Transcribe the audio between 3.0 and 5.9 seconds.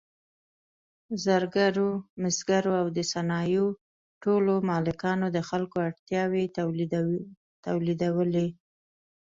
صنایعو ټولو مالکانو د خلکو